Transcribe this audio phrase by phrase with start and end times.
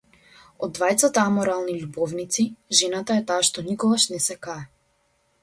[0.67, 2.47] Од двајцата аморални љубовници,
[2.81, 4.59] жената е таа што никогаш не се кае.